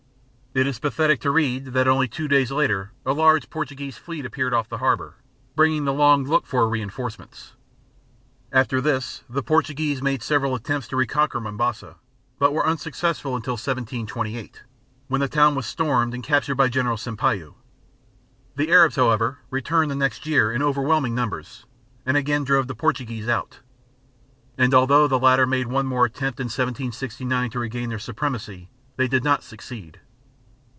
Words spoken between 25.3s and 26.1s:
made one more